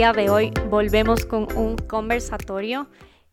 [0.00, 2.88] día de hoy volvemos con un conversatorio.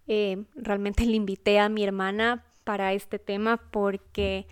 [0.05, 4.47] Eh, realmente le invité a mi hermana para este tema porque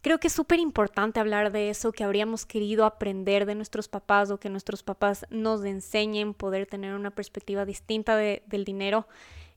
[0.00, 4.32] creo que es súper importante hablar de eso que habríamos querido aprender de nuestros papás
[4.32, 9.06] o que nuestros papás nos enseñen, poder tener una perspectiva distinta del dinero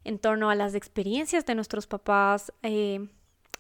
[0.03, 3.07] en torno a las experiencias de nuestros papás, eh,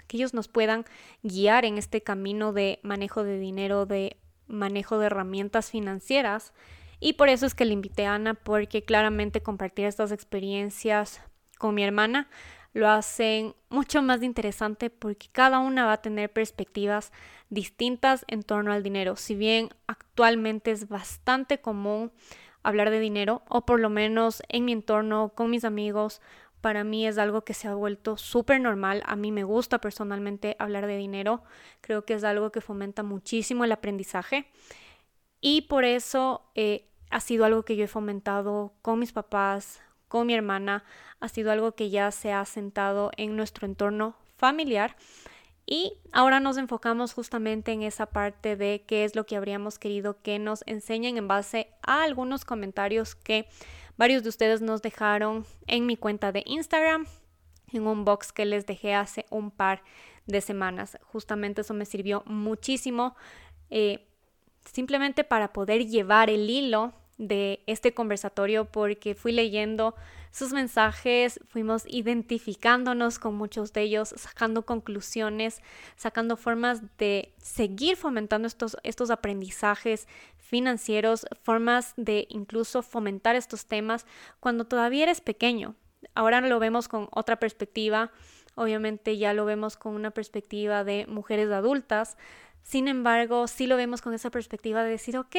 [0.05, 0.85] que ellos nos puedan
[1.23, 6.53] guiar en este camino de manejo de dinero, de manejo de herramientas financieras.
[6.99, 11.21] Y por eso es que le invité a Ana, porque claramente compartir estas experiencias
[11.57, 12.29] con mi hermana
[12.73, 17.11] lo hacen mucho más interesante porque cada una va a tener perspectivas
[17.49, 19.15] distintas en torno al dinero.
[19.15, 22.11] Si bien actualmente es bastante común
[22.61, 26.21] hablar de dinero, o por lo menos en mi entorno, con mis amigos,
[26.61, 29.01] para mí es algo que se ha vuelto súper normal.
[29.05, 31.43] A mí me gusta personalmente hablar de dinero.
[31.81, 34.47] Creo que es algo que fomenta muchísimo el aprendizaje.
[35.41, 40.27] Y por eso eh, ha sido algo que yo he fomentado con mis papás, con
[40.27, 40.83] mi hermana.
[41.19, 44.95] Ha sido algo que ya se ha sentado en nuestro entorno familiar.
[45.65, 50.21] Y ahora nos enfocamos justamente en esa parte de qué es lo que habríamos querido
[50.21, 53.47] que nos enseñen en base a algunos comentarios que
[53.99, 57.05] Varios de ustedes nos dejaron en mi cuenta de Instagram,
[57.73, 59.83] en un box que les dejé hace un par
[60.25, 60.97] de semanas.
[61.01, 63.17] Justamente eso me sirvió muchísimo,
[63.69, 64.07] eh,
[64.71, 69.93] simplemente para poder llevar el hilo de este conversatorio porque fui leyendo
[70.31, 75.61] sus mensajes, fuimos identificándonos con muchos de ellos, sacando conclusiones,
[75.95, 84.05] sacando formas de seguir fomentando estos, estos aprendizajes financieros, formas de incluso fomentar estos temas
[84.39, 85.75] cuando todavía eres pequeño.
[86.15, 88.11] Ahora lo vemos con otra perspectiva,
[88.59, 92.17] obviamente ya lo vemos con una perspectiva de mujeres adultas,
[92.61, 95.35] sin embargo, sí lo vemos con esa perspectiva de decir, ok,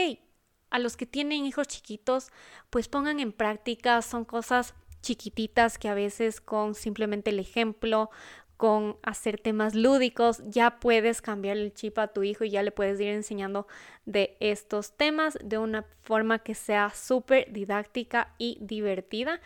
[0.71, 2.29] a los que tienen hijos chiquitos,
[2.71, 8.11] pues pongan en práctica, son cosas chiquititas que a veces con simplemente el ejemplo,
[8.57, 12.73] con hacer temas lúdicos, ya puedes cambiar el chip a tu hijo y ya le
[12.73, 13.67] puedes ir enseñando
[14.07, 19.41] de estos temas de una forma que sea súper didáctica y divertida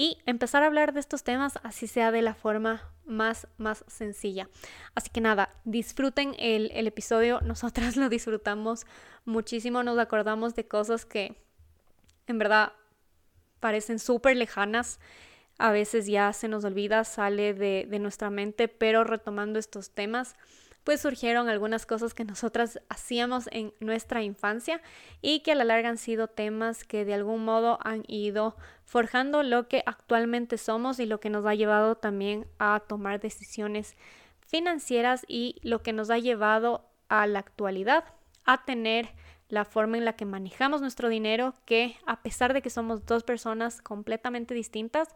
[0.00, 4.48] y empezar a hablar de estos temas así sea de la forma más, más sencilla.
[4.94, 8.86] Así que nada, disfruten el, el episodio, nosotras lo disfrutamos
[9.26, 11.36] muchísimo, nos acordamos de cosas que
[12.26, 12.72] en verdad
[13.60, 15.00] parecen súper lejanas.
[15.58, 20.34] A veces ya se nos olvida, sale de, de nuestra mente, pero retomando estos temas,
[20.90, 24.82] pues surgieron algunas cosas que nosotras hacíamos en nuestra infancia
[25.22, 28.56] y que a la larga han sido temas que de algún modo han ido
[28.86, 33.94] forjando lo que actualmente somos y lo que nos ha llevado también a tomar decisiones
[34.40, 38.02] financieras y lo que nos ha llevado a la actualidad
[38.44, 39.10] a tener
[39.50, 43.24] la forma en la que manejamos nuestro dinero, que a pesar de que somos dos
[43.24, 45.08] personas completamente distintas,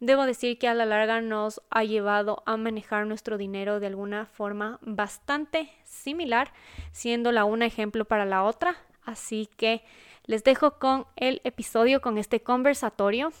[0.00, 4.26] debo decir que a la larga nos ha llevado a manejar nuestro dinero de alguna
[4.26, 6.52] forma bastante similar,
[6.92, 8.76] siendo la una ejemplo para la otra.
[9.04, 9.84] Así que
[10.26, 13.32] les dejo con el episodio, con este conversatorio.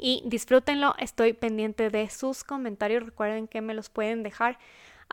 [0.00, 3.04] Y disfrútenlo, estoy pendiente de sus comentarios.
[3.04, 4.58] Recuerden que me los pueden dejar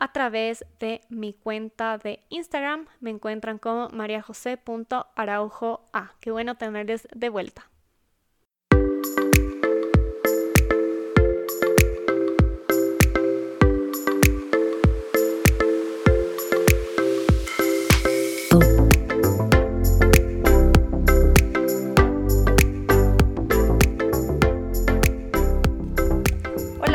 [0.02, 2.88] a través de mi cuenta de Instagram.
[2.98, 6.16] Me encuentran como mariajose.araujoa.
[6.18, 7.70] Qué bueno tenerles de vuelta.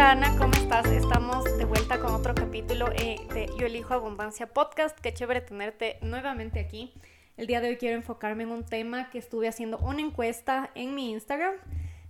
[0.07, 0.85] Hola Ana, ¿cómo estás?
[0.85, 4.97] Estamos de vuelta con otro capítulo eh, de Yo elijo abundancia podcast.
[4.97, 6.93] Qué chévere tenerte nuevamente aquí.
[7.35, 10.95] El día de hoy quiero enfocarme en un tema que estuve haciendo una encuesta en
[10.95, 11.55] mi Instagram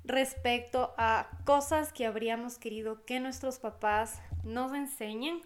[0.04, 5.42] respecto a cosas que habríamos querido que nuestros papás nos enseñen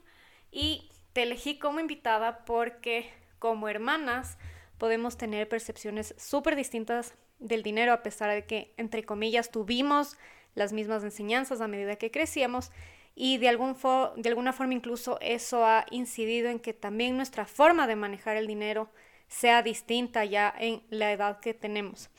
[0.52, 4.38] y te elegí como invitada porque como hermanas
[4.78, 10.18] podemos tener percepciones súper distintas del dinero a pesar de que entre comillas tuvimos
[10.56, 12.72] las mismas enseñanzas a medida que crecíamos
[13.16, 13.76] y de, algún
[14.16, 18.48] de alguna forma incluso eso ha incidido en que también nuestra forma de manejar el
[18.48, 18.90] dinero
[19.28, 22.10] sea distinta ya en la edad que tenemos.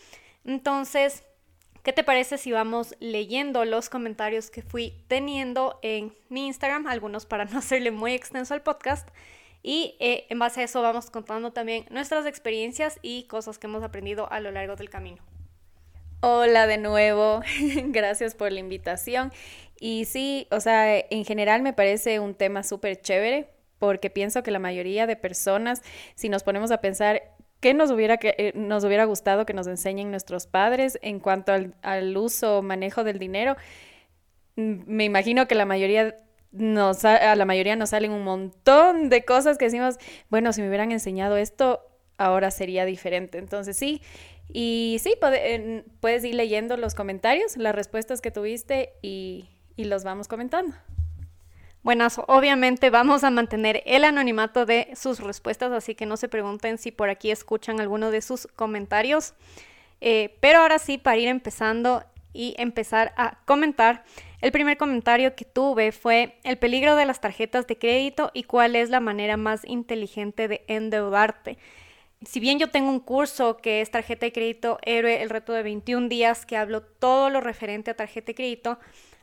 [0.45, 1.25] Entonces,
[1.83, 6.87] ¿qué te parece si vamos leyendo los comentarios que fui teniendo en mi Instagram?
[6.87, 9.09] Algunos para no hacerle muy extenso al podcast.
[9.63, 13.85] Y eh, en base a eso vamos contando también nuestras experiencias y cosas que hemos
[13.85, 15.23] aprendido a lo largo del camino.
[16.25, 17.41] Hola de nuevo,
[17.87, 19.33] gracias por la invitación.
[19.81, 23.49] Y sí, o sea, en general me parece un tema súper chévere
[23.81, 25.83] porque pienso que la mayoría de personas,
[26.15, 27.23] si nos ponemos a pensar,
[27.59, 31.53] ¿qué nos hubiera, que, eh, nos hubiera gustado que nos enseñen nuestros padres en cuanto
[31.53, 33.57] al, uso o manejo del dinero?
[34.55, 36.15] Mm, me imagino que la mayoría
[36.53, 39.99] nos, a la mayoría nos salen un montón de cosas que decimos,
[40.31, 41.81] bueno, si me hubieran enseñado esto,
[42.17, 43.39] ahora sería diferente.
[43.39, 44.03] Entonces sí,
[44.53, 45.15] y sí,
[46.01, 50.77] puedes ir leyendo los comentarios, las respuestas que tuviste y, los vamos comentando.
[51.83, 56.79] Buenas, obviamente vamos a mantener el anonimato de sus respuestas, así que no se pregunten
[56.79, 59.35] si por aquí escuchan alguno de sus comentarios.
[60.01, 64.05] Eh, pero ahora sí, para ir empezando y empezar a comentar,
[64.41, 68.77] el primer comentario que tuve fue el peligro de las tarjetas de crédito y cuál
[68.77, 71.59] es la manera más inteligente de endeudarte
[72.27, 75.63] si bien yo tengo un curso que es tarjeta de crédito héroe, el reto de
[75.63, 78.79] 21 días, que hablo todo lo referente a tarjeta de crédito,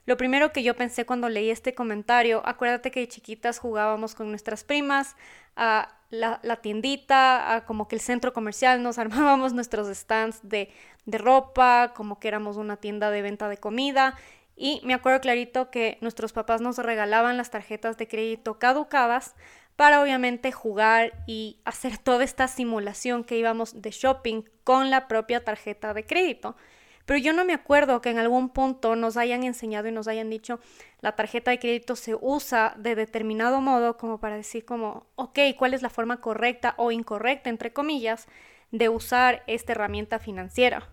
[0.05, 4.29] lo primero que yo pensé cuando leí este comentario, acuérdate que de chiquitas jugábamos con
[4.29, 5.15] nuestras primas
[5.55, 10.71] a la, tiendita, a como que el centro comercial, nos armábamos nuestros stands de,
[11.05, 14.15] de ropa, como que éramos una tienda de venta de comida.
[14.55, 19.35] Y me acuerdo clarito que nuestros papás nos regalaban las tarjetas de crédito caducadas
[19.79, 25.45] para obviamente jugar y hacer toda esta simulación que íbamos de shopping con la propia
[25.45, 26.57] tarjeta de crédito.
[27.05, 30.29] Pero yo no me acuerdo que en algún punto nos hayan enseñado y nos hayan
[30.29, 30.59] dicho
[30.99, 35.73] la tarjeta de crédito se usa de determinado modo como para decir como, ok, ¿cuál
[35.73, 38.27] es la forma correcta o incorrecta, entre comillas,
[38.71, 40.89] de usar esta herramienta financiera?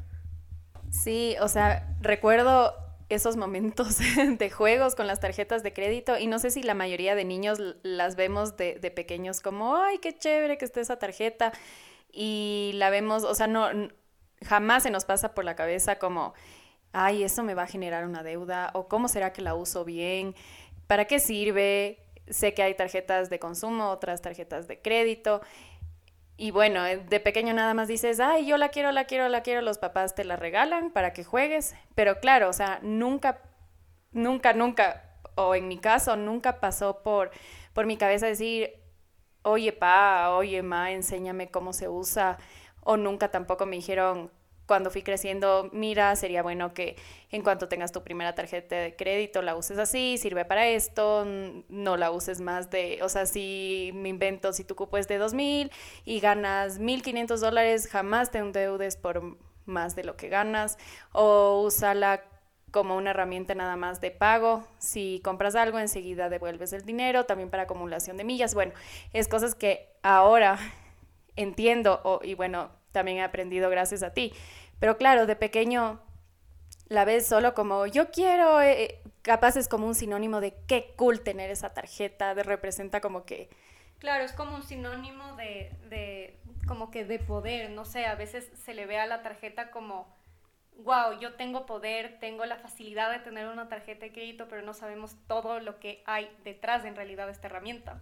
[0.92, 3.98] Sí, o sea, recuerdo esos momentos
[4.38, 7.58] de juegos con las tarjetas de crédito y no sé si la mayoría de niños
[7.82, 11.52] las vemos de, pequeños como, ay, qué chévere que esté esa tarjeta
[12.12, 13.68] y la vemos, o sea, no,
[14.44, 16.34] jamás se nos pasa por la cabeza como,
[16.92, 20.34] ay, eso me va a generar una deuda o cómo será que la uso bien,
[20.86, 21.98] para qué sirve,
[22.28, 25.42] sé que hay tarjetas de consumo, otras tarjetas de crédito
[26.36, 29.42] y bueno, eh, de pequeño nada más dices, ay, yo la quiero, la quiero, la
[29.42, 33.40] quiero, los papás te la regalan para que juegues, pero claro, o sea, nunca,
[34.12, 35.04] nunca, nunca,
[35.34, 37.30] o en mi caso, nunca pasó por,
[37.72, 38.74] por mi cabeza decir,
[39.42, 42.38] oye, pa, oye, ma, enséñame cómo se usa,
[42.82, 44.30] o nunca tampoco me dijeron,
[44.66, 46.96] cuando fui creciendo, mira, sería bueno que
[47.30, 51.24] en cuanto tengas tu primera tarjeta de crédito la uses así, sirve para esto,
[51.68, 55.20] no la uses más de, o sea, si me invento, si tu cupo es de
[55.20, 55.70] 2.000
[56.04, 60.78] y ganas 1.500 dólares, jamás te endeudes por más de lo que ganas
[61.12, 62.22] o úsala
[62.70, 64.62] como una herramienta nada más de pago.
[64.78, 68.54] Si compras algo, enseguida devuelves el dinero, también para acumulación de millas.
[68.54, 68.72] Bueno,
[69.12, 70.58] es cosas que ahora
[71.36, 74.32] entiendo y bueno, también he aprendido gracias a ti.
[74.80, 76.00] Pero claro, de pequeño
[76.88, 80.94] la ves solo como yo quiero, eh, eh, capaz es como un sinónimo de qué
[80.96, 83.50] cool tener esa tarjeta, de representa como que...
[83.98, 88.50] Claro, es como un sinónimo de, de, como que de poder, no sé, a veces
[88.64, 90.08] se le ve a la tarjeta como,
[90.78, 94.72] wow, yo tengo poder, tengo la facilidad de tener una tarjeta de crédito, pero no
[94.72, 98.00] sabemos todo lo que hay detrás en realidad de esta herramienta.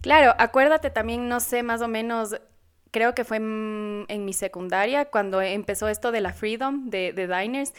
[0.00, 2.40] Claro, acuérdate también, no sé, más o menos
[2.90, 7.72] creo que fue en, mi secundaria cuando empezó esto de la Freedom de, de Diners,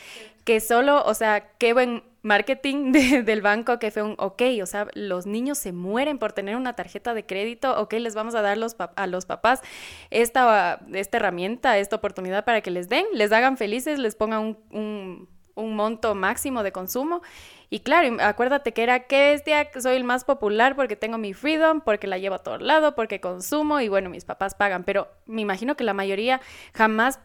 [0.43, 2.91] que solo, o sea, qué buen marketing
[3.25, 6.73] del banco que fue un, ok, o sea, los niños se mueren por tener una
[6.73, 9.61] tarjeta de crédito, ok, les vamos a dar los a los papás
[10.09, 14.57] esta, esta herramienta, esta oportunidad para que les den, les hagan felices, les pongan un
[14.71, 15.27] un
[15.69, 17.21] monto máximo de consumo.
[17.69, 21.81] Y claro, acuérdate que era que bestia, soy el más popular porque tengo mi freedom,
[21.81, 24.83] porque la llevo a todo lado, porque consumo y bueno, mis papás pagan.
[24.83, 26.41] Pero me imagino que la mayoría
[26.73, 27.19] jamás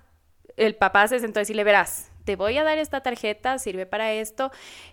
[0.57, 4.13] el papá se sentó a decirle, verás, te voy a dar esta tarjeta, sirve para
[4.13, 4.51] esto.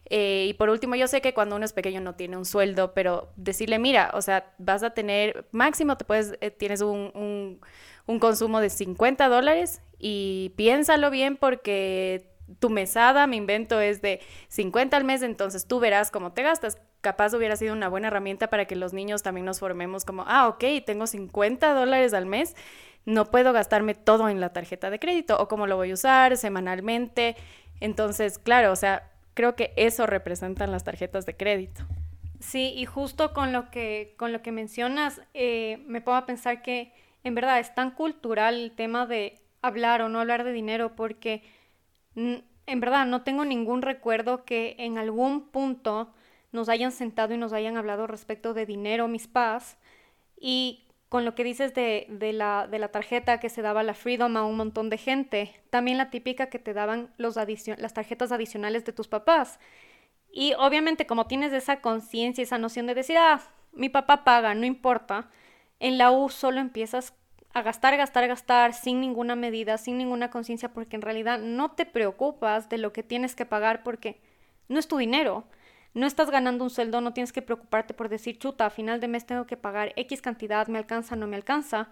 [0.10, 2.94] Eh, y por último, yo sé que cuando uno es pequeño no tiene un sueldo,
[2.94, 7.60] pero decirle, mira, o sea, vas a tener, máximo te puedes, eh, tienes un, un,
[8.06, 14.22] un consumo de 50 dólares y piénsalo bien porque tu mesada, mi invento, es de
[14.50, 16.78] 50 al mes, entonces tú verás cómo te gastas.
[17.02, 20.48] Capaz hubiera sido una buena herramienta para que los niños también nos formemos como, ah,
[20.48, 22.56] ok, tengo 50 dólares al mes,
[23.06, 26.38] no puedo gastarme todo en la tarjeta de crédito o cómo lo voy a usar
[26.38, 27.36] semanalmente.
[27.82, 31.84] Entonces, claro, o sea, creo que eso representan las tarjetas de crédito.
[32.40, 36.62] Sí, y justo con lo que, con lo que mencionas, eh, me pongo a pensar
[36.62, 40.96] que en verdad es tan cultural el tema de hablar o no hablar de dinero
[40.96, 41.42] porque
[42.15, 46.13] en verdad no tengo ningún recuerdo que en algún punto
[46.51, 49.77] nos hayan sentado y nos hayan hablado respecto de dinero mis paz
[50.39, 54.36] y con lo que dices de, la, de la tarjeta que se daba la Freedom
[54.36, 58.84] a un montón de gente, también la típica que te daban los las tarjetas adicionales
[58.84, 59.60] de tus papás.
[60.32, 63.41] Y obviamente como tienes esa conciencia, esa noción de decir, ah,
[63.74, 65.29] mi papá paga, no importa,
[65.79, 67.13] en la U solo empiezas
[67.53, 71.86] a gastar, gastar, gastar sin ninguna medida, sin ninguna conciencia, porque en realidad no te
[71.86, 74.19] preocupas de lo que tienes que pagar porque
[74.67, 75.45] no es tu dinero.
[75.93, 79.07] No estás ganando un sueldo, no tienes que preocuparte por decir, chuta, a final de
[79.07, 81.89] mes tengo que pagar X cantidad, me alcanza, no me alcanza.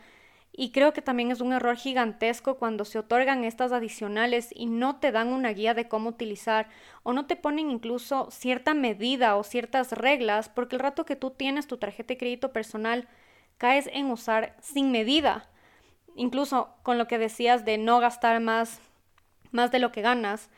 [0.53, 4.97] Y creo que también es un error gigantesco cuando se otorgan estas adicionales y no
[4.97, 6.67] te dan una guía de cómo utilizar
[7.03, 11.29] o no te ponen incluso cierta medida o ciertas reglas, porque el rato que tú
[11.29, 13.07] tienes tu tarjeta de crédito personal,
[13.61, 15.47] caes en usar sin medida.
[16.15, 18.79] Incluso con lo que decías de no gastar más,
[19.51, 20.49] más de lo que ganas,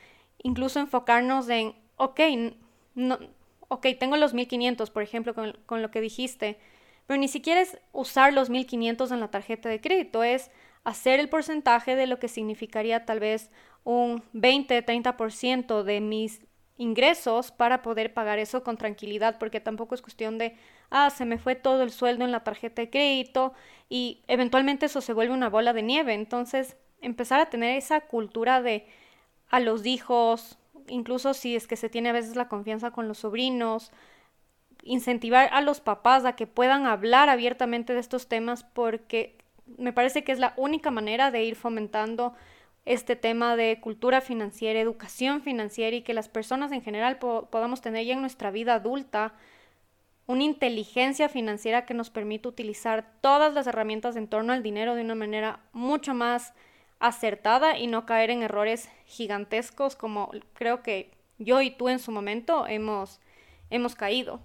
[0.41, 2.21] incluso enfocarnos en, ok,
[2.95, 3.19] no,
[3.67, 6.57] ok, tengo los 1500, por ejemplo, con, con lo que dijiste,
[7.05, 10.49] pero ni siquiera es usar los 1500 en la tarjeta de crédito, es
[10.85, 13.51] hacer el porcentaje de lo que significaría tal vez
[13.83, 16.39] un 20-30% de mis
[16.77, 20.57] ingresos para poder pagar eso con tranquilidad, porque tampoco es cuestión de,
[20.89, 23.53] ah, se me fue todo el sueldo en la tarjeta de crédito
[23.89, 26.13] y eventualmente eso se vuelve una bola de nieve.
[26.13, 28.87] Entonces, empezar a tener esa cultura de
[29.49, 33.19] a los hijos, incluso si es que se tiene a veces la confianza con los
[33.19, 33.91] sobrinos,
[34.83, 39.37] incentivar a los papás a que puedan hablar abiertamente de estos temas porque
[39.77, 42.33] me parece que es la única manera de ir fomentando
[42.85, 48.05] este tema de cultura financiera, educación financiera y que las personas en general podamos tener
[48.05, 49.33] ya en nuestra vida adulta
[50.25, 55.01] una inteligencia financiera que nos permita utilizar todas las herramientas en torno al dinero de
[55.01, 56.53] una manera mucho más
[56.99, 62.11] acertada y no caer en errores gigantescos como creo que yo y tú en su
[62.11, 63.19] momento hemos,
[63.69, 64.39] hemos caído.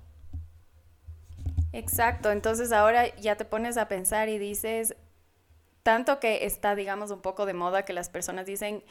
[1.72, 4.96] Exacto, entonces ahora ya te pones a pensar y dices,
[5.88, 8.84] tanto que está, digamos, un poco de moda que las personas dicen,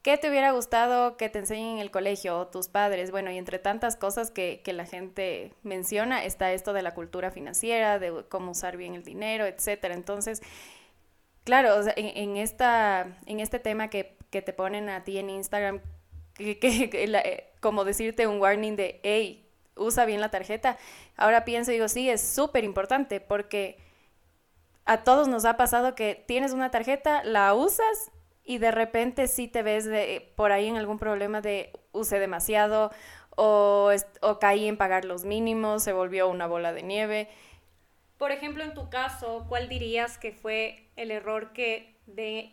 [0.00, 3.10] ¿qué te hubiera gustado que te enseñen en el colegio o tus padres?
[3.10, 7.30] Bueno, y entre tantas cosas que, que la gente menciona está esto de la cultura
[7.30, 9.92] financiera, de cómo usar bien el dinero, etcétera.
[9.92, 10.40] Entonces,
[11.44, 15.82] claro, en, esta, en este tema que, que, te ponen a ti en Instagram,
[16.38, 20.78] eh, como decirte un warning de, hey, usa bien la tarjeta,
[21.14, 23.86] ahora pienso y digo, sí, es súper importante porque
[24.88, 28.10] a todos nos ha pasado que tienes una tarjeta, la usas
[28.42, 32.90] y de repente sí te ves de, por ahí en algún problema de use demasiado
[33.36, 33.90] o,
[34.22, 37.28] o caí en pagar los mínimos, se volvió una bola de nieve.
[38.16, 42.50] Por ejemplo, en tu caso, ¿cuál dirías que fue el error que de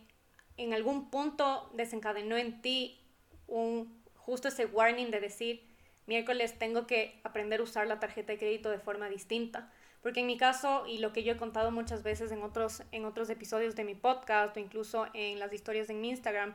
[0.58, 3.00] en algún punto desencadenó en ti
[3.48, 5.66] un justo ese warning de decir
[6.06, 9.72] miércoles tengo que aprender a usar la tarjeta de crédito de forma distinta?
[10.06, 13.06] Porque en mi caso, y lo que yo he contado muchas veces en otros, en
[13.06, 16.54] otros episodios de mi podcast o incluso en las historias de mi Instagram,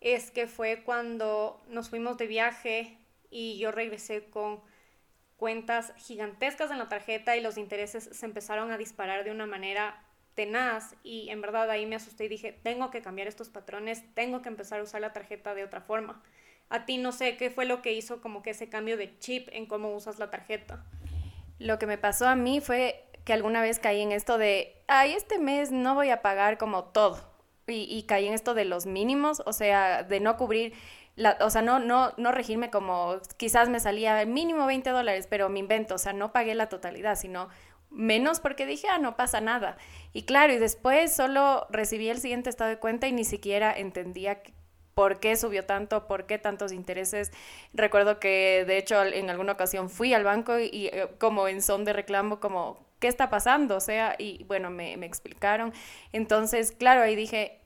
[0.00, 2.96] es que fue cuando nos fuimos de viaje
[3.32, 4.60] y yo regresé con
[5.38, 10.00] cuentas gigantescas en la tarjeta y los intereses se empezaron a disparar de una manera
[10.36, 14.40] tenaz y en verdad ahí me asusté y dije, tengo que cambiar estos patrones, tengo
[14.40, 16.22] que empezar a usar la tarjeta de otra forma.
[16.68, 19.48] A ti no sé qué fue lo que hizo como que ese cambio de chip
[19.50, 20.84] en cómo usas la tarjeta.
[21.58, 25.12] Lo que me pasó a mí fue que alguna vez caí en esto de, ay,
[25.12, 27.32] este mes no voy a pagar como todo.
[27.66, 30.74] Y, caí en esto de los mínimos, o sea, de no cubrir,
[31.16, 35.48] la, o sea, no, no, no regirme como, quizás me salía mínimo 20 dólares, pero
[35.48, 37.48] me invento, o sea, no pagué la totalidad, sino
[37.88, 39.78] menos porque dije, ah, no pasa nada.
[40.12, 44.42] Y claro, y después solo recibí el siguiente estado de cuenta y ni siquiera entendía
[44.94, 47.32] por qué subió tanto, por qué tantos intereses.
[47.72, 51.84] Recuerdo que de hecho en alguna ocasión fui al banco y, eh, como en son
[51.84, 53.76] de reclamo, como, ¿qué está pasando?
[53.76, 55.72] O sea, y bueno, me, me explicaron.
[56.12, 57.60] Entonces, claro, ahí dije,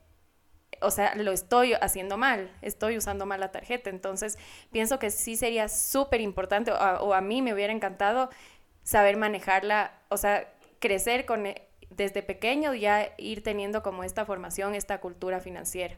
[0.80, 3.90] o sea, lo estoy haciendo mal, estoy usando mal la tarjeta.
[3.90, 4.38] Entonces,
[4.72, 8.30] pienso que sí sería súper importante, o, a mí me hubiera encantado
[8.82, 14.74] saber manejarla, o sea, crecer con e, desde pequeño ya ir teniendo como esta formación,
[14.74, 15.96] esta cultura financiera.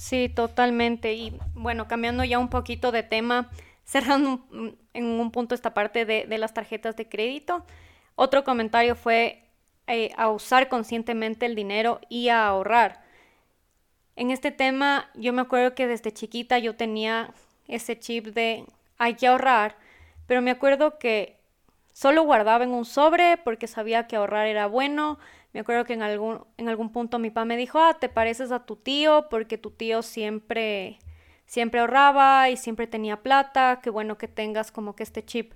[0.00, 1.12] Sí, totalmente.
[1.12, 3.50] Y bueno, cambiando ya un poquito de tema,
[3.84, 4.40] cerrando
[4.94, 7.66] en un punto esta parte de, las tarjetas de crédito,
[8.14, 9.44] otro comentario fue
[9.86, 13.02] eh, a usar conscientemente el dinero y a ahorrar.
[14.16, 17.34] En este tema, yo me acuerdo que desde chiquita yo tenía
[17.68, 18.64] ese chip de
[18.96, 19.76] hay que ahorrar,
[20.26, 21.36] pero me acuerdo que
[21.92, 25.18] solo guardaba en un sobre porque sabía que ahorrar era bueno,
[25.52, 28.52] me acuerdo que en algún, en algún punto mi papá me dijo, ah, te pareces
[28.52, 30.98] a tu tío porque tu tío siempre,
[31.46, 35.54] siempre ahorraba y siempre tenía plata, qué bueno que tengas como que este chip.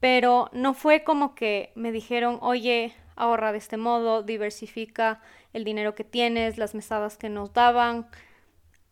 [0.00, 5.20] Pero no fue como que me dijeron, oye, ahorra de este modo, diversifica
[5.52, 8.08] el dinero que tienes, las mesadas que nos daban.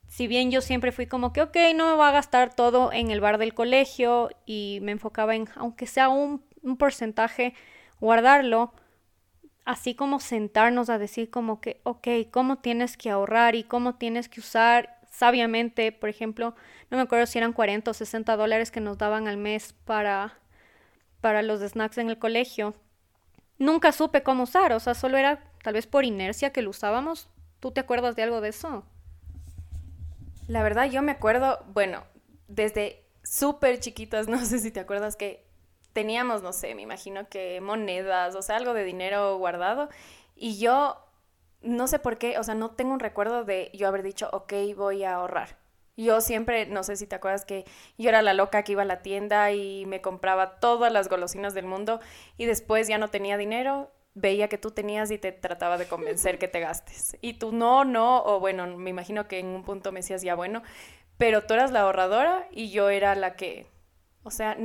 [0.09, 3.11] Si bien yo siempre fui como que, ok, no me voy a gastar todo en
[3.11, 7.55] el bar del colegio y me enfocaba en, aunque sea un, un porcentaje,
[8.01, 8.73] guardarlo
[9.67, 14.29] así como sentarnos a decir como que, ok, ¿cómo tienes que ahorrar y cómo tienes
[14.29, 15.91] que usar sabiamente?
[15.93, 16.55] Por ejemplo,
[16.89, 20.39] no me acuerdo si eran 40 o 60 dólares que nos daban al mes para,
[21.21, 22.75] para los snacks en el colegio.
[23.59, 27.29] Nunca supe cómo usar, o sea, solo era tal vez por inercia que lo usábamos.
[27.59, 28.85] ¿Tú te acuerdas de algo de eso?
[30.47, 32.05] La verdad, yo me acuerdo, bueno,
[32.47, 35.46] desde súper chiquitas, no sé si te acuerdas que
[35.97, 39.89] teníamos, no sé, me imagino que monedas, o sea, algo de dinero guardado.
[40.35, 41.03] Y yo,
[41.63, 44.53] no sé por qué, o sea, no tengo un recuerdo de yo haber dicho, ok,
[44.77, 45.57] voy a ahorrar.
[45.97, 47.65] Yo siempre, no sé si te acuerdas que
[47.97, 51.55] yo era la loca que iba a la tienda y me compraba todas las golosinas
[51.55, 51.99] del mundo
[52.37, 56.39] y después ya no tenía dinero, veía que tú tenías y te trataba de convencer
[56.39, 57.17] que te gastes.
[57.23, 60.35] Y tú no, no, o bueno, me imagino que en un punto me decías ya
[60.35, 60.63] bueno,
[61.17, 63.67] pero tú eras la ahorradora y yo era la que,
[64.25, 64.59] o sea,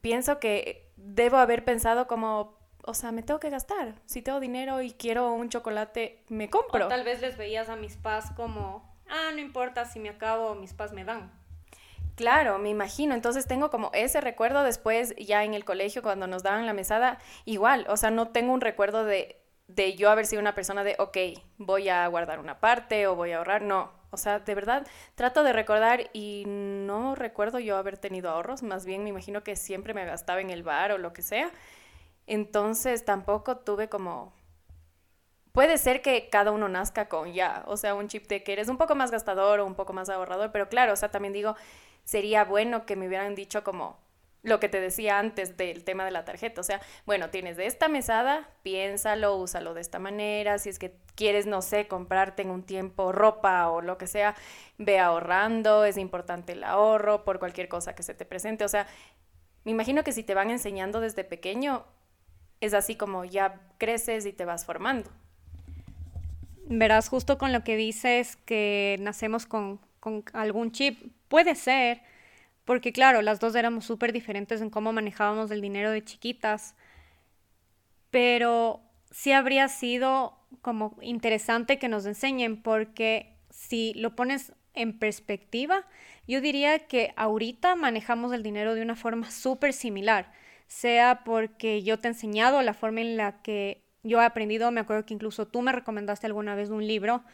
[0.00, 3.94] pienso que debo haber pensado como, o sea, me tengo que gastar.
[4.06, 6.86] Si tengo dinero y quiero un chocolate, me compro.
[6.86, 10.54] O tal vez les veías a mis pas como, ah, no importa si me acabo,
[10.54, 11.32] mis pas me dan.
[12.16, 13.14] Claro, me imagino.
[13.14, 17.18] Entonces tengo como ese recuerdo después ya en el colegio cuando nos daban la mesada,
[17.44, 20.96] igual, o sea, no tengo un recuerdo de, de yo haber sido una persona de,
[20.98, 21.16] ok,
[21.58, 23.97] voy a guardar una parte o voy a ahorrar, no.
[24.10, 28.86] O sea, de verdad, trato de recordar y no recuerdo yo haber tenido ahorros, más
[28.86, 31.50] bien me imagino que siempre me gastaba en el bar o lo que sea.
[32.26, 34.32] Entonces tampoco tuve como...
[35.52, 38.68] Puede ser que cada uno nazca con ya, o sea, un chip de que eres
[38.68, 41.56] un poco más gastador o un poco más ahorrador, pero claro, o sea, también digo,
[42.04, 43.98] sería bueno que me hubieran dicho como,
[44.42, 46.60] lo que te decía antes del tema de la tarjeta.
[46.60, 50.58] O sea, bueno, tienes de esta mesada, piénsalo, úsalo de esta manera.
[50.58, 54.34] Si es que quieres, no sé, comprarte en un tiempo ropa o lo que sea,
[54.78, 55.84] ve ahorrando.
[55.84, 58.64] Es importante el ahorro por cualquier cosa que se te presente.
[58.64, 58.86] O sea,
[59.64, 61.84] me imagino que si te van enseñando desde pequeño,
[62.60, 65.10] es así como ya creces y te vas formando.
[66.70, 72.02] Verás, justo con lo que dices que nacemos con, con algún chip, puede ser
[72.68, 76.74] porque claro, las dos éramos súper diferentes en cómo manejábamos el dinero de chiquitas,
[78.10, 85.86] pero sí habría sido como interesante que nos enseñen, porque si lo pones en perspectiva,
[86.26, 90.30] yo diría que ahorita manejamos el dinero de una forma súper similar,
[90.66, 94.80] sea porque yo te he enseñado la forma en la que yo he aprendido, me
[94.80, 97.24] acuerdo que incluso tú me recomendaste alguna vez un libro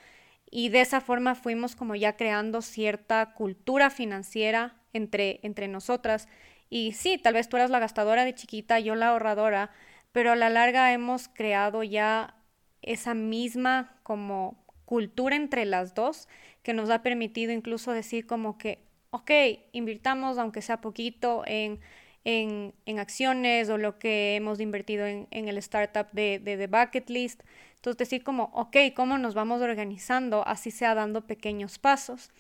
[0.49, 6.28] y de esa forma fuimos como ya creando cierta cultura financiera entre, entre nosotras.
[6.70, 9.70] Y sí, tal vez tú eras la gastadora de chiquita, yo la ahorradora,
[10.12, 12.37] pero a la larga hemos creado ya
[12.80, 16.28] esa misma como cultura entre las dos
[16.62, 19.30] que nos ha permitido incluso decir como que, ok,
[19.72, 21.80] invirtamos aunque sea poquito en,
[22.24, 26.66] en, en acciones o lo que hemos invertido en, en el startup de, de The
[26.66, 27.42] Bucket List.
[27.76, 30.46] Entonces decir como, ok, ¿cómo nos vamos organizando?
[30.46, 32.30] Así sea dando pequeños pasos.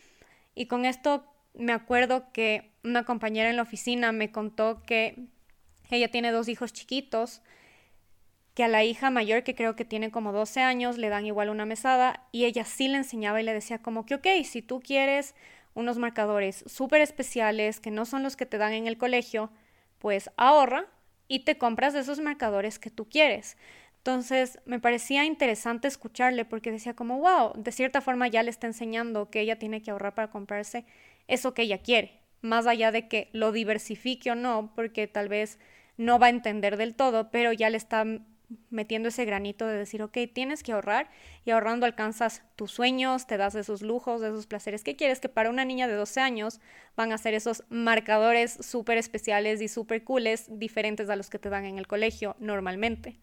[0.54, 5.28] Y con esto me acuerdo que una compañera en la oficina me contó que
[5.90, 7.42] ella tiene dos hijos chiquitos,
[8.54, 11.50] que a la hija mayor, que creo que tiene como 12 años, le dan igual
[11.50, 14.80] una mesada y ella sí le enseñaba y le decía como que, ok, si tú
[14.80, 15.34] quieres
[15.74, 19.50] unos marcadores súper especiales que no son los que te dan en el colegio,
[19.98, 20.86] pues ahorra
[21.26, 23.56] y te compras esos marcadores que tú quieres.
[23.98, 28.66] Entonces me parecía interesante escucharle porque decía como, wow, de cierta forma ya le está
[28.66, 30.84] enseñando que ella tiene que ahorrar para comprarse
[31.28, 35.58] eso que ella quiere, más allá de que lo diversifique o no, porque tal vez
[35.96, 38.04] no va a entender del todo, pero ya le está
[38.70, 41.10] metiendo ese granito de decir, ok, tienes que ahorrar
[41.44, 45.50] y ahorrando alcanzas tus sueños, te das esos lujos, esos placeres que quieres, que para
[45.50, 46.60] una niña de 12 años
[46.96, 51.48] van a ser esos marcadores súper especiales y súper cooles, diferentes a los que te
[51.48, 53.18] dan en el colegio normalmente.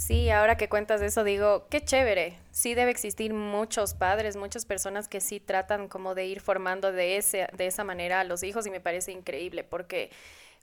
[0.00, 2.38] Sí, ahora que cuentas eso digo, qué chévere.
[2.52, 7.18] Sí debe existir muchos padres, muchas personas que sí tratan como de ir formando de,
[7.18, 10.10] ese, de esa manera a los hijos y me parece increíble porque,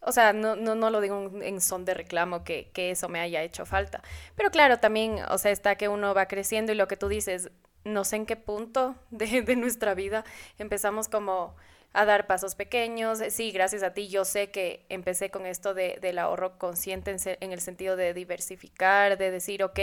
[0.02, 3.20] o sea, no, no, no lo digo en son de reclamo que, que eso me
[3.20, 4.02] haya hecho falta.
[4.36, 7.52] Pero claro, también, o sea, está que uno va creciendo y lo que tú dices,
[7.84, 10.26] no sé en qué punto de, de nuestra vida
[10.58, 11.56] empezamos como
[11.98, 13.24] a dar pasos pequeños.
[13.30, 17.52] Sí, gracias a ti yo sé que empecé con esto de, del ahorro consciente en,
[17.52, 19.80] el sentido de diversificar, de decir, ok,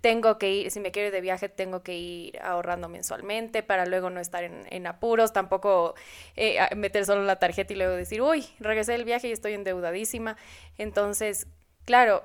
[0.00, 3.84] tengo que ir, si me quiero ir de viaje, tengo que ir ahorrando mensualmente para
[3.84, 5.96] luego no estar en, apuros, tampoco
[6.36, 10.36] eh, meter solo la tarjeta y luego decir, uy, regresé del viaje y estoy endeudadísima.
[10.78, 11.48] Entonces,
[11.84, 12.22] claro,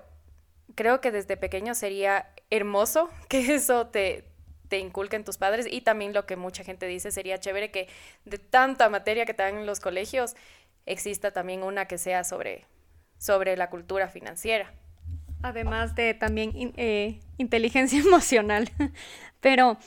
[0.76, 4.31] creo que desde pequeño sería hermoso que eso te,
[4.72, 7.90] te inculquen tus padres y también lo que mucha gente dice sería chévere que
[8.24, 10.34] de tanta materia que te dan en los colegios
[10.86, 12.64] exista también una que sea sobre,
[13.18, 14.74] sobre la cultura financiera.
[15.44, 18.70] además de también eh, inteligencia emocional.
[19.42, 19.78] Pero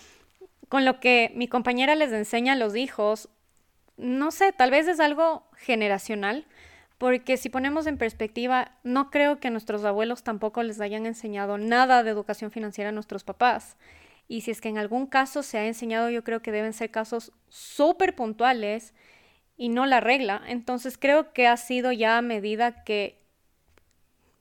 [0.69, 3.31] con lo que mi compañera les enseña a los hijos,
[3.97, 6.47] no sé, tal vez es algo generacional,
[6.99, 12.03] porque si ponemos en perspectiva, no creo que nuestros abuelos tampoco les hayan enseñado nada
[12.03, 13.79] de educación financiera a nuestros papás.
[14.27, 16.91] Y si es que en algún caso se ha enseñado, yo creo que deben ser
[16.91, 18.95] casos súper puntuales
[19.57, 20.43] y no la regla.
[20.47, 23.23] Entonces creo que ha sido ya a medida que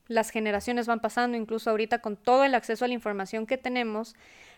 [0.07, 4.15] las generaciones van pasando, incluso ahorita con todo el acceso a la información que tenemos,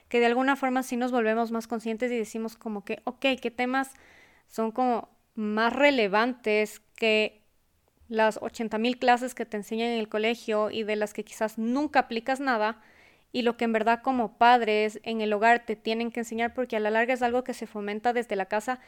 [0.09, 3.51] que de alguna forma sí nos volvemos más conscientes y decimos como que, ok, ¿qué
[3.51, 3.91] temas
[4.47, 7.43] son como más relevantes que
[8.07, 12.01] las 80.000 clases que te enseñan en el colegio y de las que quizás nunca
[12.01, 12.81] aplicas nada?
[13.35, 16.77] Y lo que en verdad como padres en el hogar te tienen que enseñar porque
[16.77, 18.79] a la larga es algo que se fomenta desde la casa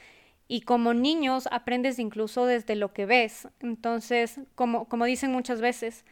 [0.47, 3.49] y como niños aprendes incluso desde lo que ves.
[3.59, 6.05] Entonces, como, como dicen muchas veces,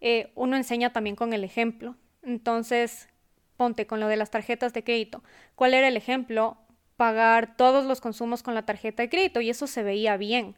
[0.00, 1.94] eh, uno enseña también con el ejemplo.
[2.22, 3.10] Entonces,
[3.58, 5.22] ponte con lo de las tarjetas de crédito.
[5.54, 6.56] ¿Cuál era el ejemplo?
[6.96, 10.56] Pagar todos los consumos con la tarjeta de crédito y eso se veía bien.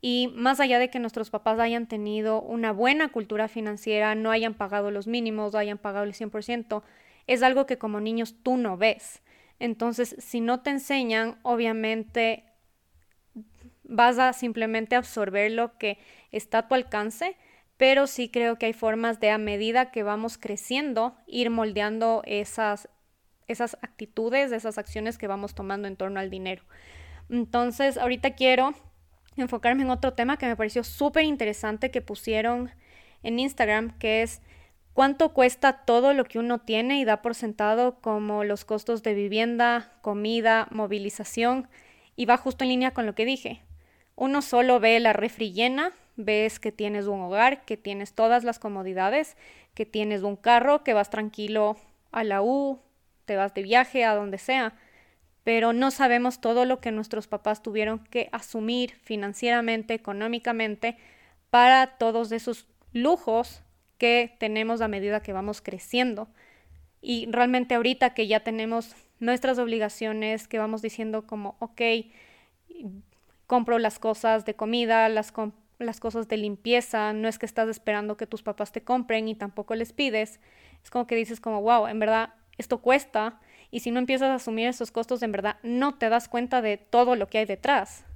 [0.00, 4.54] Y más allá de que nuestros papás hayan tenido una buena cultura financiera, no hayan
[4.54, 6.82] pagado los mínimos, o hayan pagado el 100%,
[7.26, 9.22] es algo que como niños tú no ves.
[9.58, 12.44] Entonces, si no te enseñan, obviamente
[13.84, 15.98] vas a simplemente absorber lo que
[16.30, 17.36] está a tu alcance,
[17.76, 22.88] pero sí creo que hay formas de a medida que vamos creciendo ir moldeando esas,
[23.48, 26.62] esas actitudes, esas acciones que vamos tomando en torno al dinero.
[27.28, 28.74] Entonces, ahorita quiero
[29.42, 32.70] enfocarme en otro tema que me pareció súper interesante que pusieron
[33.22, 34.40] en Instagram, que es
[34.92, 39.14] cuánto cuesta todo lo que uno tiene y da por sentado como los costos de
[39.14, 41.68] vivienda, comida, movilización,
[42.16, 43.62] y va justo en línea con lo que dije.
[44.14, 48.58] Uno solo ve la refri llena, ves que tienes un hogar, que tienes todas las
[48.58, 49.36] comodidades,
[49.74, 51.76] que tienes un carro, que vas tranquilo
[52.10, 52.80] a la U,
[53.26, 54.74] te vas de viaje a donde sea,
[55.46, 60.96] pero no sabemos todo lo que nuestros papás tuvieron que asumir financieramente, económicamente,
[61.50, 63.62] para todos esos lujos
[63.96, 66.26] que tenemos a medida que vamos creciendo.
[67.00, 71.80] Y realmente ahorita que ya tenemos nuestras obligaciones, que vamos diciendo como, ok,
[73.46, 75.32] compro las cosas de comida, las,
[75.78, 79.36] las cosas de limpieza, no es que estás esperando que tus papás te compren y
[79.36, 80.40] tampoco les pides,
[80.82, 83.38] es como que dices como, wow, en verdad esto cuesta
[83.76, 86.78] y si no empiezas a asumir esos costos, en verdad no te das cuenta de
[86.78, 88.06] todo lo que hay detrás.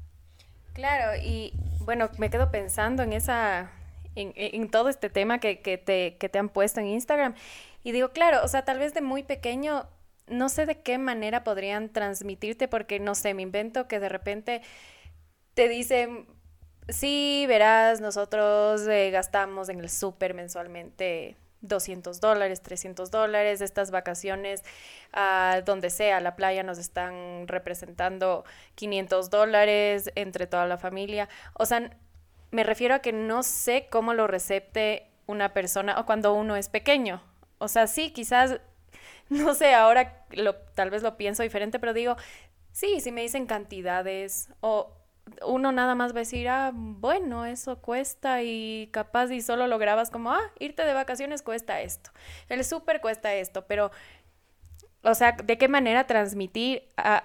[0.73, 3.71] Claro, y bueno, me quedo pensando en esa,
[4.15, 7.35] en, todo este tema que, que, te, que te han puesto en Instagram
[7.85, 9.87] y digo, claro, o sea, tal vez de muy pequeño
[10.29, 14.63] no sé de qué manera podrían transmitirte, porque no sé, me invento que de repente
[15.53, 16.27] te dicen,
[16.89, 24.63] sí, verás, nosotros eh, gastamos en el súper mensualmente 200 dólares, 300 dólares, estas vacaciones,
[25.13, 28.45] a donde sea, la playa nos están representando
[28.75, 31.29] 500 dólares entre toda la familia.
[31.55, 31.91] O sea,
[32.51, 36.69] me refiero a que no sé cómo lo recepte una persona o cuando uno es
[36.69, 37.23] pequeño.
[37.59, 38.61] O sea, sí, quizás,
[39.29, 42.17] no sé, ahora lo, tal vez lo pienso diferente, pero digo,
[42.73, 45.00] sí, si me dicen cantidades o
[45.47, 49.79] uno nada más va a decir, ah, bueno, eso cuesta y capaz y solo lo
[49.79, 52.11] grabas como, ah, irte de vacaciones cuesta esto,
[52.49, 53.91] el súper cuesta esto, pero,
[55.03, 57.25] o sea, ¿de qué manera transmitir a,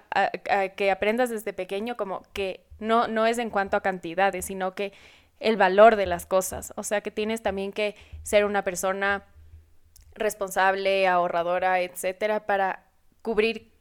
[0.76, 4.94] que aprendas desde pequeño como que no, no es en cuanto a cantidades, sino que
[5.40, 9.24] el valor de las cosas, o sea, que tienes también que ser una persona
[10.14, 12.86] responsable, ahorradora, etcétera, para
[13.22, 13.72] cubrir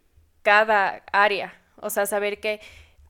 [0.42, 2.60] cada área, o sea, saber que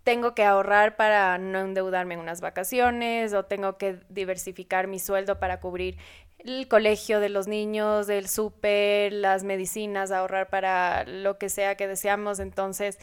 [0.04, 5.40] tengo que ahorrar para no endeudarme en unas vacaciones o tengo que diversificar mi sueldo
[5.40, 5.96] para cubrir
[6.38, 11.88] el colegio de los niños, el súper, las medicinas, ahorrar para lo que sea que
[11.88, 12.38] deseamos.
[12.38, 12.98] Entonces,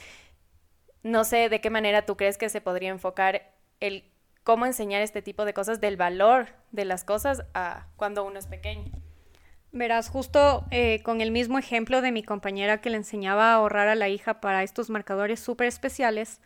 [1.01, 4.05] no sé de qué manera tú crees que se podría enfocar el
[4.43, 8.47] cómo enseñar este tipo de cosas, del valor de las cosas a cuando uno es
[8.47, 8.91] pequeño.
[9.71, 13.87] Verás, justo eh, con el mismo ejemplo de mi compañera que le enseñaba a ahorrar
[13.87, 16.41] a la hija para estos marcadores súper especiales,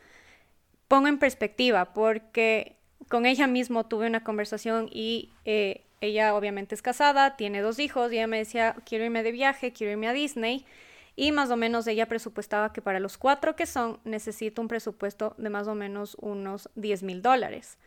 [0.88, 2.76] pongo en perspectiva porque
[3.10, 8.12] con ella mismo tuve una conversación y eh, ella obviamente es casada, tiene dos hijos
[8.12, 10.66] y ella me decía, quiero irme de viaje, quiero irme a Disney.
[11.18, 15.34] Y más o menos ella presupuestaba que para los cuatro que son necesito un presupuesto
[15.38, 17.78] de más o menos unos 10 mil dólares.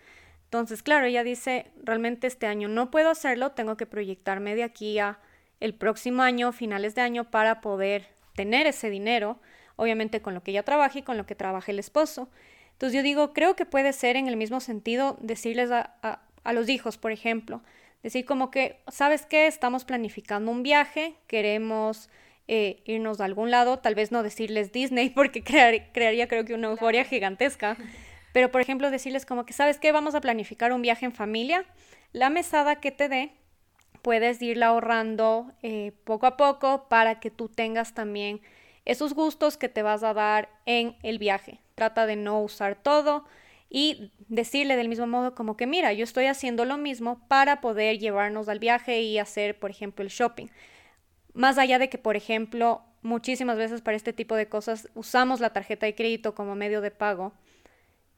[0.45, 4.99] Entonces, claro, ella dice, realmente este año no puedo hacerlo, tengo que proyectarme de aquí
[4.99, 5.19] a
[5.61, 9.41] el próximo año, finales de año, para poder tener ese dinero,
[9.77, 12.31] obviamente con lo que ella trabaja y con lo que trabaja el esposo.
[12.79, 16.97] Entonces yo digo, creo que puede ser en el mismo sentido decirles a, los hijos,
[16.97, 17.61] por ejemplo,
[18.05, 19.49] Decir como que, ¿sabes qué?
[19.49, 22.09] Estamos planificando un viaje, queremos
[22.47, 26.69] eh, irnos a algún lado, tal vez no decirles Disney porque crearía creo que una
[26.69, 27.77] euforia gigantesca,
[28.33, 29.91] pero por ejemplo decirles como que, ¿sabes qué?
[29.91, 31.65] Vamos a planificar un viaje en familia,
[32.13, 33.33] la mesada que te dé
[34.03, 38.41] puedes irla ahorrando eh, poco a poco para que tú tengas también
[38.85, 41.59] esos gustos que te vas a dar en el viaje.
[41.79, 43.25] Trata de no usar todo
[43.71, 48.01] y decirle del mismo modo como que mira, yo estoy haciendo lo mismo para poder
[48.01, 50.49] llevarnos al viaje y hacer, por ejemplo, el shopping.
[51.35, 55.53] Más allá de que, por ejemplo, muchísimas veces para este tipo de cosas usamos la
[55.53, 57.33] tarjeta de crédito como medio de pago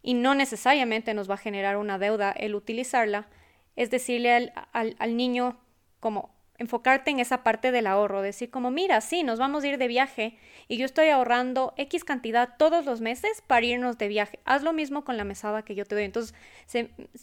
[0.03, 3.29] y no necesariamente nos va a generar una deuda el utilizarla,
[3.77, 4.33] es decirle
[4.73, 5.61] al, al, niño
[6.01, 9.79] como enfocarte en esa parte del ahorro, decir como, mira, sí, nos vamos a ir
[9.79, 10.37] de viaje
[10.69, 14.39] y yo estoy ahorrando X cantidad todos los meses para irnos de viaje.
[14.45, 16.05] Haz lo mismo con la mesada que yo te doy.
[16.05, 16.35] Entonces,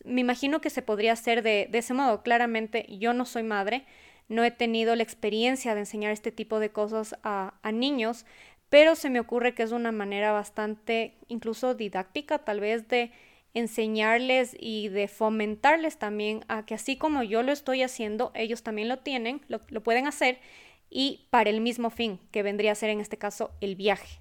[0.04, 2.23] me imagino que se podría hacer de, ese modo.
[2.23, 3.86] Claramente, yo no soy madre,
[4.28, 8.26] no he tenido la experiencia de enseñar este tipo de cosas a, a niños,
[8.69, 13.12] pero se me ocurre que es una manera bastante, incluso didáctica, tal vez de
[13.57, 18.87] enseñarles y de fomentarles también a que así como yo lo estoy haciendo, ellos también
[18.87, 20.39] lo tienen, lo, pueden hacer
[20.89, 24.19] y para el mismo fin, que vendría a ser en este caso el viaje.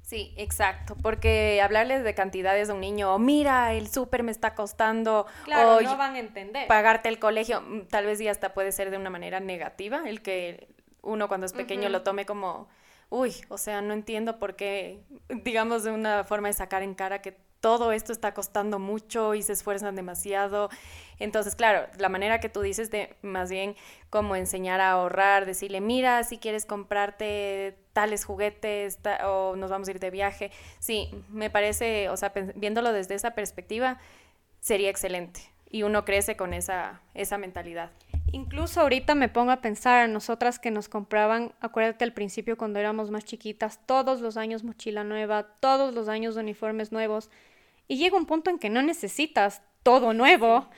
[0.00, 5.26] Sí, exacto, porque hablarles de cantidades de un niño, mira, el súper me está costando,
[5.44, 6.68] claro, no van a entender.
[6.68, 10.22] Pagarte el colegio, mm, tal vez ya hasta puede ser de una manera negativa, el
[10.22, 10.68] que
[11.02, 12.68] uno cuando es pequeño lo tome como,
[13.10, 17.20] uy, o sea, no entiendo por qué, digamos, de una forma de sacar en cara
[17.20, 17.36] que
[17.66, 20.70] todo esto está costando mucho y se esfuerzan demasiado.
[21.18, 23.74] Entonces, claro, la manera que tú dices de más bien
[24.08, 29.90] como enseñar a ahorrar, decirle, mira, si quieres comprarte tales juguetes o nos vamos a
[29.90, 30.52] ir de viaje.
[30.78, 33.98] Sí, me parece, o sea, viéndolo desde esa perspectiva,
[34.60, 35.40] sería excelente.
[35.68, 37.90] Y uno crece con esa, esa mentalidad.
[38.30, 42.78] Incluso ahorita me pongo a pensar a nosotras que nos compraban, acuérdate al principio cuando
[42.78, 47.28] éramos más chiquitas, todos los años mochila nueva, todos los años uniformes nuevos.
[47.88, 50.68] Y llega un punto en que no necesitas todo nuevo.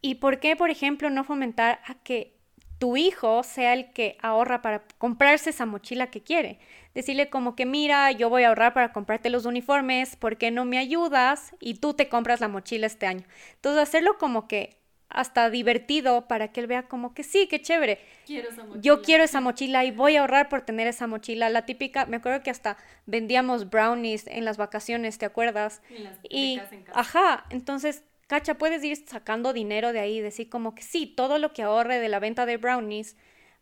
[0.00, 2.36] ¿Y por qué, por ejemplo, no fomentar a que
[2.78, 6.58] tu hijo sea el que ahorra para comprarse esa mochila que quiere?
[6.94, 10.64] Decirle como que, mira, yo voy a ahorrar para comprarte los uniformes, ¿por qué no
[10.64, 11.54] me ayudas?
[11.60, 13.24] Y tú te compras la mochila este año.
[13.54, 18.00] Entonces, hacerlo como que hasta divertido para que él vea como que sí, qué chévere.
[18.80, 21.50] Yo quiero esa mochila y voy a ahorrar por tener esa mochila.
[21.50, 25.82] La típica, me acuerdo que hasta vendíamos brownies en las vacaciones, ¿te acuerdas?
[26.28, 26.60] y,
[26.92, 31.52] ajá, entonces, cacha, puedes ir sacando dinero de ahí, decir como que sí, todo lo
[31.52, 33.16] que ahorre de la venta de brownies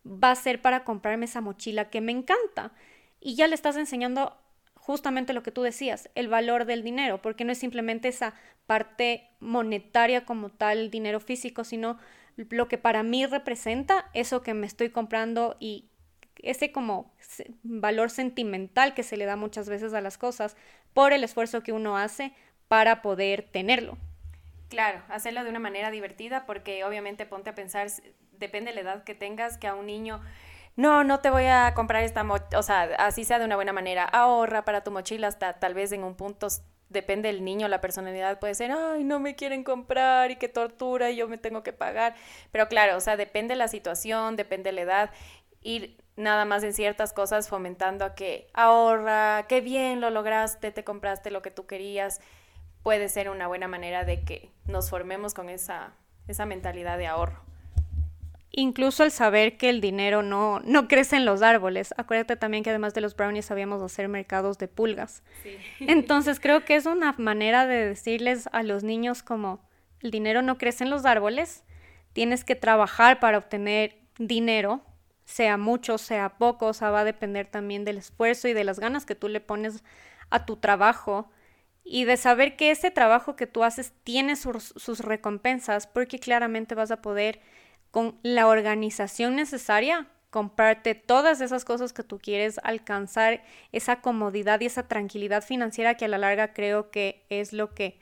[0.06, 2.72] va a ser para comprarme esa mochila que me encanta.
[3.20, 4.36] Y ya le estás enseñando
[4.82, 8.34] justamente lo que tú decías, el valor del dinero, porque no es simplemente esa
[8.66, 11.98] parte monetaria como tal, dinero físico, sino
[12.36, 15.88] lo que para mí representa eso que me estoy comprando y
[16.42, 17.14] ese como
[17.62, 20.56] valor sentimental que se le da muchas veces a las cosas
[20.94, 22.32] por el esfuerzo que uno hace
[22.66, 23.96] para poder tenerlo.
[24.68, 27.86] Claro, hacerlo de una manera divertida porque obviamente ponte a pensar,
[28.32, 30.20] depende de la edad que tengas, que a un niño
[30.76, 33.72] no, no te voy a comprar esta mochila, o sea, así sea de una buena
[33.72, 36.48] manera, ahorra para tu mochila hasta tal vez en un punto,
[36.88, 41.10] depende del niño, la personalidad puede ser, ay, no me quieren comprar y qué tortura
[41.10, 42.14] y yo me tengo que pagar,
[42.52, 45.10] pero claro, o sea, depende la situación, depende la edad,
[45.62, 50.84] ir nada más en ciertas cosas fomentando a que ahorra, qué bien lo lograste, te
[50.84, 52.20] compraste lo que tú querías,
[52.82, 55.92] puede ser una buena manera de que nos formemos con esa,
[56.28, 57.51] esa mentalidad de ahorro.
[58.54, 61.94] Incluso el saber que el dinero no, no crece en los árboles.
[61.96, 65.22] Acuérdate también que además de los brownies sabíamos hacer mercados de pulgas.
[65.80, 69.66] Entonces creo que es una manera de decirles a los niños como
[70.00, 71.64] el dinero no crece en los árboles,
[72.12, 74.82] tienes que trabajar para obtener dinero,
[75.24, 78.78] sea mucho, sea poco, o sea, va a depender también del esfuerzo y de las
[78.78, 79.82] ganas que tú le pones
[80.28, 81.30] a tu trabajo
[81.84, 86.74] y de saber que ese trabajo que tú haces tiene sus, sus recompensas porque claramente
[86.74, 87.40] vas a poder
[87.92, 94.66] con la organización necesaria, comprarte todas esas cosas que tú quieres, alcanzar esa comodidad y
[94.66, 98.00] esa tranquilidad financiera que a la larga creo que es lo que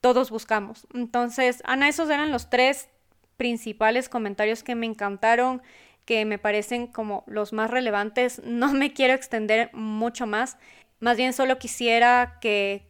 [0.00, 0.86] todos buscamos.
[0.94, 2.88] Entonces, Ana, esos eran los tres
[3.36, 5.62] principales comentarios que me encantaron,
[6.04, 8.40] que me parecen como los más relevantes.
[8.44, 10.56] No me quiero extender mucho más,
[11.00, 12.86] más bien solo quisiera que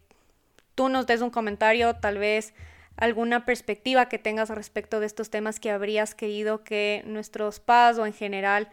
[0.75, 2.53] tú nos des un comentario, tal vez
[2.97, 8.05] alguna perspectiva que tengas respecto de estos temas que habrías querido que nuestros padres o
[8.05, 8.69] en general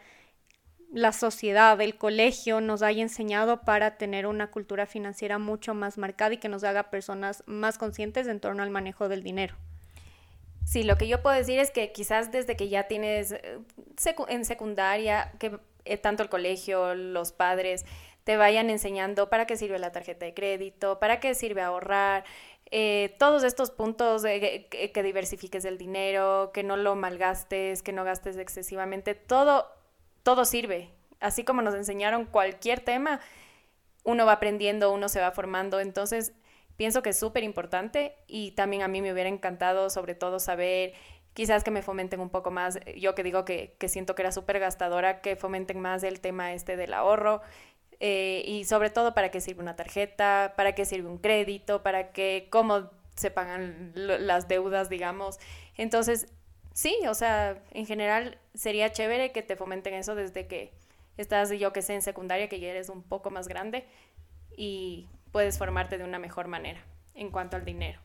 [0.92, 6.34] la sociedad, el colegio nos haya enseñado para tener una cultura financiera mucho más marcada
[6.34, 9.56] y que nos haga personas más conscientes en torno al manejo del dinero.
[10.64, 13.58] Sí, lo que yo puedo decir es que quizás desde que ya tienes eh,
[14.28, 17.84] en secundaria, que eh, tanto el colegio, los padres,
[18.24, 22.24] te vayan enseñando para qué sirve la tarjeta de crédito, para qué sirve ahorrar,
[22.74, 28.02] eh, todos estos puntos de que, diversifiques el dinero, que no lo malgastes, que no
[28.02, 29.66] gastes excesivamente, todo,
[30.22, 30.88] todo sirve.
[31.20, 33.20] Así como nos enseñaron cualquier tema,
[34.04, 35.80] uno va aprendiendo, uno se va formando.
[35.80, 36.32] Entonces,
[36.76, 40.94] pienso que es súper importante y también a mí me hubiera encantado sobre todo saber
[41.34, 44.32] quizás que me fomenten un poco más, yo que digo que, que siento que era
[44.32, 47.42] súper gastadora, que fomenten más el tema este del ahorro,
[48.04, 52.10] eh, y sobre todo para qué sirve una tarjeta, para qué sirve un crédito, para
[52.10, 55.38] qué, cómo se pagan las deudas, digamos.
[55.76, 56.26] Entonces,
[56.72, 60.72] sí, o sea, en general sería chévere que te fomenten eso desde que
[61.16, 63.86] estás, yo que sé, en secundaria, que ya eres un poco más grande
[64.56, 66.84] y puedes formarte de una mejor manera
[67.14, 68.00] en cuanto al dinero.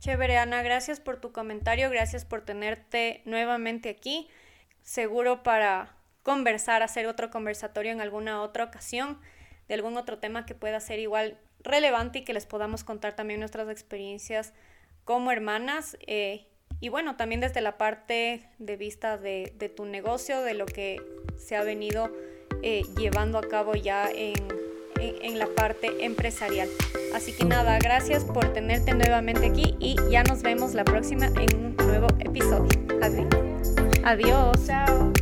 [0.00, 4.28] Chévere, Ana, gracias por tu comentario, gracias por tenerte nuevamente aquí.
[4.82, 5.95] Seguro para
[6.26, 9.16] conversar, hacer otro conversatorio en alguna otra ocasión
[9.68, 13.38] de algún otro tema que pueda ser igual relevante y que les podamos contar también
[13.38, 14.52] nuestras experiencias
[15.04, 15.96] como hermanas.
[16.08, 16.48] Eh,
[16.80, 21.00] y bueno, también desde la parte de vista de, tu negocio, de lo que
[21.38, 22.10] se ha venido
[22.60, 24.34] eh, llevando a cabo ya en,
[24.98, 26.68] en, la parte empresarial.
[27.14, 31.56] Así que nada, gracias por tenerte nuevamente aquí y ya nos vemos la próxima en
[31.56, 32.68] un nuevo episodio.
[33.00, 33.28] Adiós.
[34.02, 34.66] Adiós.
[34.66, 35.15] Chao.